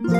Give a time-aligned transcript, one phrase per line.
[0.00, 0.12] 皆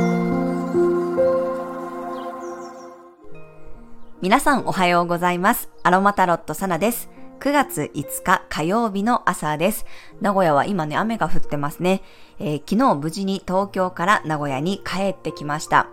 [4.41, 5.71] さんおはようございます。
[5.85, 7.09] アロマタロットサナです。
[7.39, 9.87] 9月5日火曜日の朝です。
[10.21, 12.03] 名古屋は今ね、雨が降ってますね。
[12.41, 15.87] えー、昨日無事に東京から名古屋に帰ってきました。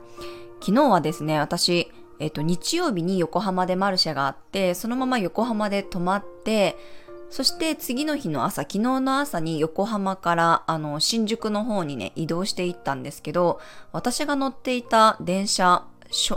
[0.61, 6.75] 昨日はですね、私、えっ、ー、と、日曜日に横浜でマルシェがあって、そのまま横浜で泊まって、
[7.35, 13.59] そして次の日の朝、昨日の朝に横浜からあの新宿の方にね、移動していったんですけど、
[13.91, 15.83] 私が乗っていた電車、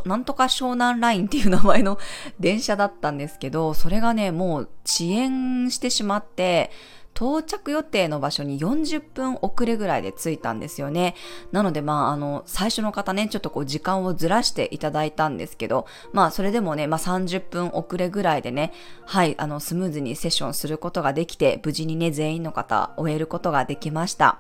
[0.05, 2.01] なんとか湘南ラインっていう名前の
[2.41, 6.73] 電車だったんですけど、それがね、もう遅延してしまって、
[7.15, 11.15] 到着予定の場所に40分遅れぐらいで着いたんですよね。
[11.51, 18.73] なのでまああの最初の方ねちょっとこう時間をずらしていただいたんですけどまあそれでもねまあ30分遅れぐらいでね
[19.05, 24.39] はいあのスムーズにセッションすることができて無事にね全員の方終えることができました。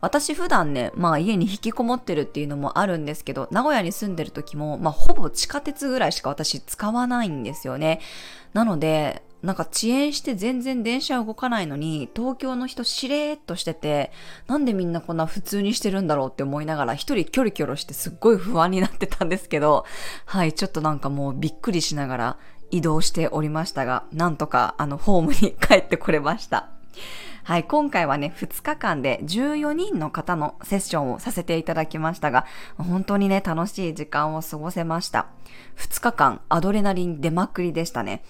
[0.00, 8.00] 私普段ね、まあ家に引きこもってるっていうのもあるんですけど、名古屋に住んでる時も、まあほぼ地下鉄ぐらいしか私使わないんですよね。
[8.52, 14.10] なので、なんか遅延して全然電車動かないのに、東京の人しれーっとしてて、
[14.46, 19.84] なんでみんなこんな普通にしてるんだろうって思いながら、一人キョロキョロしてすっごい不安になってたんですけど、
[20.24, 22.38] はい、ちょっとなんかもうびっくりしながら
[22.70, 26.70] 移動しておりましたが、なんとかあのホームに帰ってこれました。
[27.44, 32.44] はい、今回はね、2日間で14人の方のセッションをさせていただきましたが、
[32.76, 35.26] 本当にね、楽しい時間を過ごせました。
[35.76, 38.24] 2日間、アドレナリン出まくりでしたね。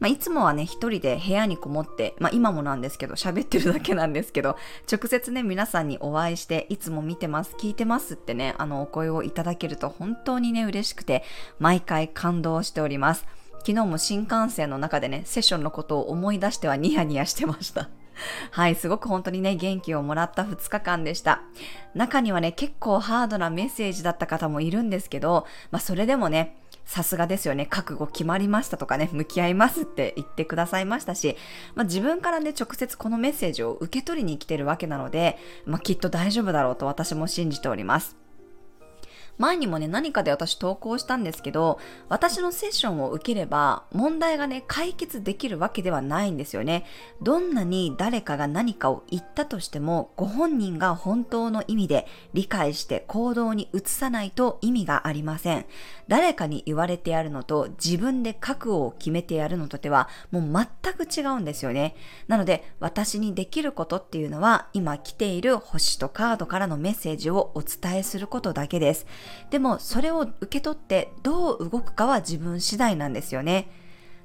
[0.00, 4.56] まあ、いつもはね、一人で部屋にこもって、まあ、今もなんですけど、喋ってるだけなんですけど、
[4.90, 11.22] 直接ね、皆さんにお会いして、いつも見てます、聞いてますってね、あの、お声をいただけると本当にね、嬉しくて、
[11.58, 13.26] 毎回感動しております。
[13.58, 17.90] 昨日も新幹線の中でね、セッションのことを思い出してはニヤニヤしてました。
[18.50, 21.42] はい、すごく本当にね、元気をもらった2日間でした。
[21.94, 26.56] 中にはね、結構ハードなメッセージだった方もいるんですけど、まあそれでもね、
[26.90, 27.66] さすがですよね。
[27.66, 31.36] 覚悟決まりましたとかね、向き合いますって言ってくださいましたし、
[31.76, 38.16] まあ、自分からね、直接このメッセージを受け取りに来てるわけなので、まあ、きっと大丈夫だろうと私も信じております。
[39.38, 46.84] 前にもね、何かで私投稿したんですけど、私のセッションを受ければ、問題がね、解決できるわけではないんですよね。
[47.22, 55.66] どんなに誰かが何かを言ったとしても、ご本人が本当の意味で理解して行動に移さないと意味がありません。
[56.08, 61.94] 誰かに言われてやるのと、自分で覚悟を決めてやるのとでは、もう全く違うんですよね。
[62.28, 69.06] なので、私にできることっていうのは、今来ている星とカードからのメッセージをお伝えすることだけです。
[69.50, 73.70] でもそれを受け取ってどう動くかは自分次第なんですよね。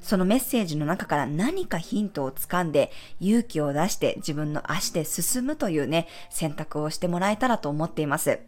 [0.01, 8.39] そのメッセージの中から何かヒントをつかんで勇気を出して自分の足で進むというね、選択をしてもらえたらと思っています。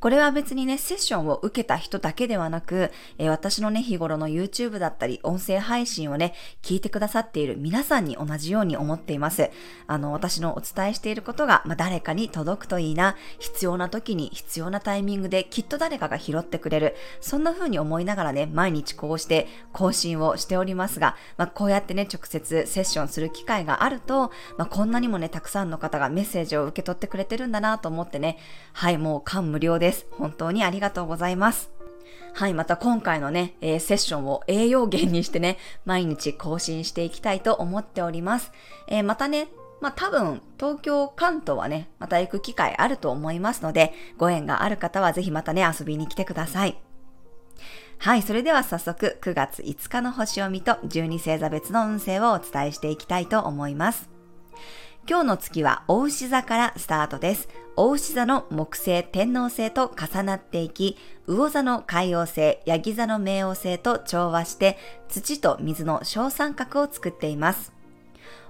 [0.00, 9.50] これは別にね、セッションを受けた人だけではなく、えー、私のね、日頃の YouTube だったり、音声配信をね、聞いてくださっている皆さんに同じように思っています。
[9.88, 16.94] あの、私のお伝えしていることが、まあ、誰かに届くといいな、必要な時に必要なタイミングできっと誰かが拾ってくれる。
[17.20, 28.38] そんな風に思いながらね、毎日こうして更新をしておりますが、まあ、こうやってね、直接セッションする機会があると、まあ、こんなにもね、たくさんの方がメッセージを受け取ってくれてるんだなと思ってね、
[28.74, 29.87] はい、もう感無量です。
[29.88, 30.06] です。
[30.10, 31.70] 本当にありがとうございます。
[32.34, 35.56] はい、また今回のね、えー、セッションを栄養源にしてね、
[35.86, 38.52] 毎日更新していきたいと思っております。
[38.86, 39.48] えー、またね、
[39.80, 46.78] まあ多分、東京、関東はね、また行く機会あると思いますので、ご縁がある方はぜひまたね、遊びに来てください。
[47.98, 54.10] はい、それでは早速、9月5日の星読みと12星座別の運勢をお伝えしていきたいと思います。
[55.10, 57.48] 今日の月は、大牛座からスタートです。
[57.76, 64.76] 大牛座の木星、天王星と重なっていき、魚座の海王星、ヤギ座の冥王星と調和して、
[65.08, 67.72] 土と水の小三角を作っています。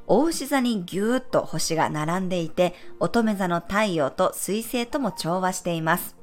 [0.09, 6.18] 大牛座にぎゅーっと星が並んでいて、乙女座の太陽と水星とも調和しています。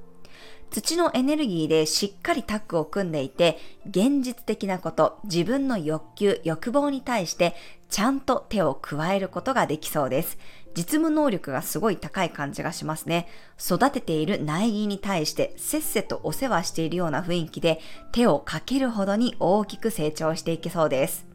[0.76, 3.58] 土のエネルギーでしっかりタッグを組んでいて、
[3.90, 7.56] 現実的なこと、自分の欲求、欲望に対して
[7.90, 10.38] ちゃんと手を加えることができそうです。
[10.76, 13.30] 実務能力がすごい高い感じがしますね。
[13.58, 17.80] 育てている苗木に対してせっせとお世話しているような雰囲気で
[18.12, 21.35] 手をかけるほどに大きく成長していけそうです。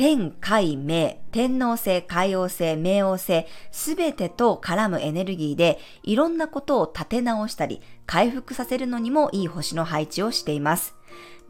[0.00, 10.94] 天海明、天皇星、海王星、冥王星、すべてと絡むエネルギーで、いろんなことを立て直したり、回復させるのにもいい星の配置をしています。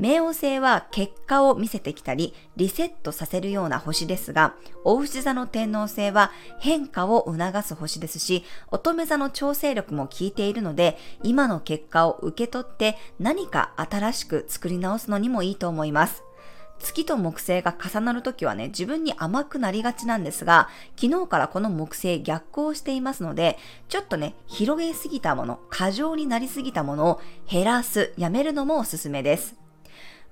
[0.00, 16.24] 冥王星は結果を見せてきたり、リセットさせるような星ですが、大牛座の天皇星は変化を促す星ですし、乙女座の調整力も効いているので、今の結果を受け取って何か新しく作り直すのにもいいと思います。
[16.80, 20.68] 月と木星が重なるときはね、自分に甘くなりがちなんですが、
[21.00, 29.56] 昨日からこの木星逆行していますので、ちょっとね、広げすぎたもの、過剰になりすぎたものを減らす、やめるのもおすすめです。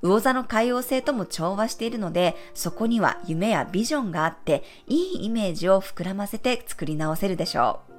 [0.02, 7.97] 魚座の海王星とも調和しているので、そこには夢やビジョンがあって、いいイメージを膨らませて作り直せるでしょう。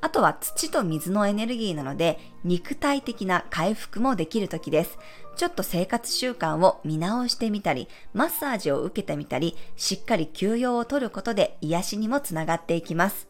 [0.00, 4.98] あとは土と水のエネルギーなので、肉体的な回復もできる時です。
[5.36, 13.28] ちょっと生活習慣を見直してみたり、マッサージを受けてみたり、しっかり休養を取ることで癒しにもつながっていきます。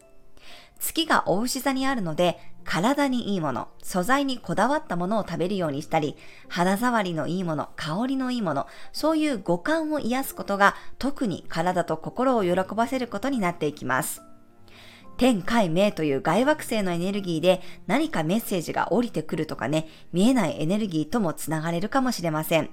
[0.79, 6.17] 月がお牛座にあるので、体にいいもの、素材にこだわったものを食べるようにしたり、
[6.49, 14.26] 肌触りのいいもの、香りのいいもの、そういう五感を癒すことが特に体と心を喜ばせることになっていきます。
[15.17, 22.69] 天海明という外惑星のエネルギーで何かメッセージが降りてくるとかね、見えないエネルギーともつながれるかもしれません。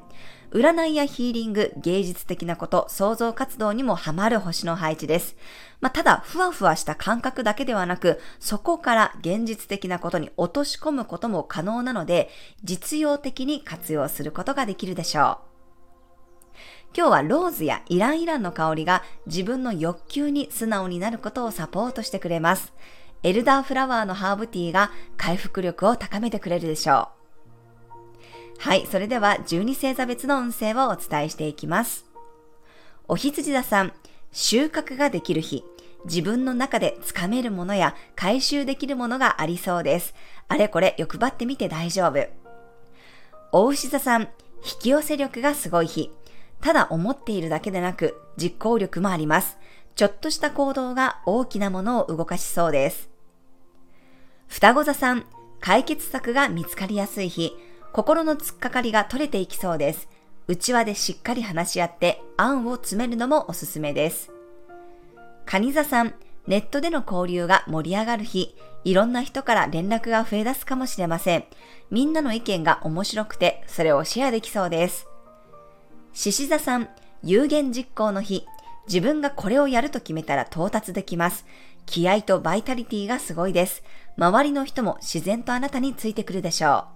[0.53, 5.37] 占いやヒーリング、芸術的なこと、創造活動にもハマる星の配置です。
[5.81, 12.31] まあ、ただ、ふわふわした感覚だけではなく、そこから現実的なことに落とし込むことも可能なので、
[12.63, 15.54] 実用的に活用することができるでしょう。
[16.97, 22.73] 今日はローズやイランイランの香りが自分の欲求に素直になることをサポートしてくれます。
[23.25, 27.25] エルダーフラワーのハーブティーが回復力を高めてくれるでしょう。
[28.59, 32.05] はい、それでは12星座別の運勢をお伝えしていきます。
[33.09, 33.93] お羊座さん、
[34.31, 35.65] 収穫ができる日。
[36.05, 40.15] 自分の中でつかめるものや回収できるものがありそうです。
[40.49, 42.29] あれこれ欲張ってみて大丈夫。
[43.53, 44.29] お牛座さん、引
[44.81, 46.11] き寄せ力がすごい日。
[46.61, 49.59] ただ思っているだけでなく実行力もあります。
[49.97, 53.09] ちょっとした行動が大きなものを動かしそうです。
[54.49, 55.25] 双子座さん、
[55.61, 57.53] 解決策が見つかりやすい日、
[57.93, 60.09] 心の突っかかりが取れていきそうです。
[60.47, 64.31] 内輪でしっかり話し合って案を詰めるのもおすすめです。
[65.47, 66.15] 蟹座さん、
[66.47, 68.55] ネットでの交流が盛り上がる日、
[68.85, 71.45] いろんな人から連絡が増え出すかもしれません。
[71.91, 75.07] みんなの意見が面白くて、それをシェアできそうです。
[76.15, 76.89] 獅子座さん、
[77.25, 78.47] 有言実行の日。
[78.87, 81.45] 自分がこれをやると決めたら到達できます。
[81.87, 83.83] 気合とバイタリティがすごいです。
[84.17, 86.87] 周りの人も自然とあなたについてくるでしょ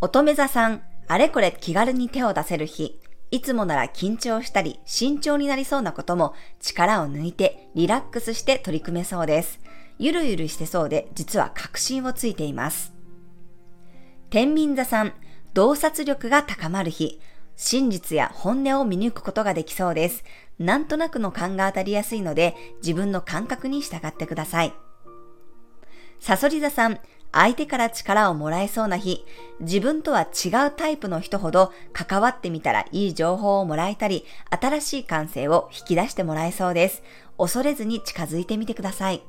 [0.00, 0.04] う。
[0.06, 3.00] 乙女座さん、あれこれ気軽に手を出せる日。
[3.32, 9.58] いつもなら緊張したり慎重になりそうなことも力を抜いてリラックスして取り組めそうです。
[9.98, 12.92] ゆるゆるしてそうで実は確信をついています。
[14.30, 15.12] 天秤座さん、
[15.54, 17.20] 洞察力が高まる日。
[17.56, 20.24] 真実や本音を見抜くことができそうです。
[20.58, 24.74] なんとなくの勘が当たりやすいので、自分の感覚に従ってください。
[26.20, 26.98] サソリ座さん、
[27.32, 29.24] 相手から力をもらえそうな日、
[29.60, 37.02] 自分とは違うタイプの人ほど関わってみたらいい情報をもらえたり、新しい感性を引き出してもらえそうです。
[37.36, 39.22] 恐れずに近づいてみてください。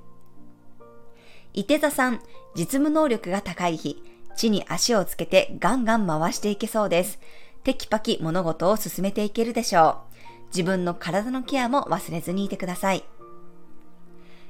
[1.53, 2.21] 伊手座さん、
[2.55, 4.01] 実務能力が高い日、
[4.37, 7.19] 地に足をつけてガンガン回していけそうです。
[7.67, 10.45] テキパキ物事を進めていけるでしょう。
[10.55, 13.03] 自分の体のケアも忘れずにいてください。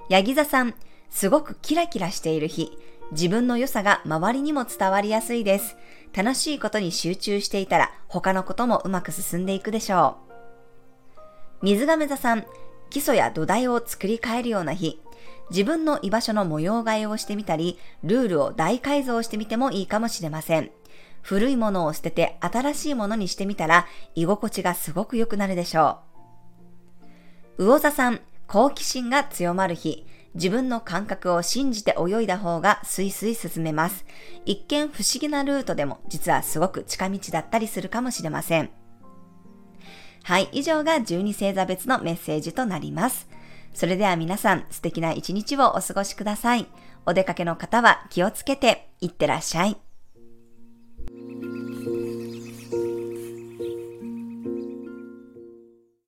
[0.08, 0.76] ヤギ座さん、
[1.10, 2.78] すごくキラキラしている日、
[3.14, 5.78] 自分の良さが周りにも伝わりやすいです。
[6.16, 10.18] 楽しいことに集中していたら他のこともうまく進んでいくでしょ
[11.64, 11.66] う。
[11.66, 12.46] 水亀座さん、
[12.92, 15.02] 基礎や土台を作り変えるような日、
[15.50, 20.70] 自分の居場所の模様替えをしてみたり、ルールを大改造してみてもいいかもしれません。
[21.22, 26.00] 古いものを捨てて新しいものにしてみたら居心地がすごく良くなるでしょ
[27.58, 27.64] う。
[27.66, 30.06] 魚座さん、好奇心が強まる日。
[30.36, 34.06] 自分の感覚を信じて泳いだ方がスイスイ進めます。
[34.46, 38.70] 一見不思議なルートでも実はすごく近道だったりするかもしれません。
[40.24, 43.28] はい、以上が12星座別のメッセージとなります。
[43.74, 46.68] それでは皆さん素敵な一日をお過ごしください。
[47.06, 49.87] お出かけの方は気をつけていってらっしゃい。